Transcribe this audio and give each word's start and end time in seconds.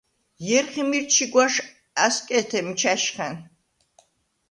ჲერხი 0.45 0.83
მირ 0.89 1.03
ჩიგუ̂აშ 1.13 1.53
ა̈სკეთე 2.05 2.59
მიჩა̈შხა̈ნ! 2.65 3.33